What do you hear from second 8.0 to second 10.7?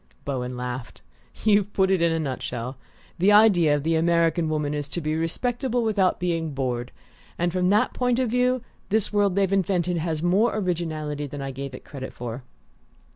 of view this world they've invented has more